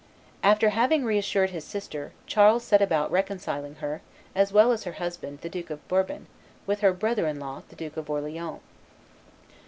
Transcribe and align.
After 0.41 0.69
having 0.71 1.05
re 1.05 1.19
assured 1.19 1.51
his 1.51 1.63
sister, 1.63 2.11
Charles 2.25 2.63
set 2.63 2.81
about 2.81 3.11
reconciling 3.11 3.75
her, 3.81 4.01
as 4.33 4.51
well 4.51 4.71
as 4.71 4.83
her 4.85 4.93
husband, 4.93 5.41
the 5.41 5.47
Duke 5.47 5.69
of 5.69 5.87
Bourbon, 5.87 6.25
with 6.65 6.79
her 6.79 6.91
brother 6.91 7.27
in 7.27 7.39
law, 7.39 7.61
the 7.69 7.75
Duke 7.75 7.97
of 7.97 8.09
Orleans. 8.09 8.61